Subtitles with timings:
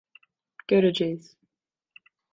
[0.67, 1.37] Göreceğiz.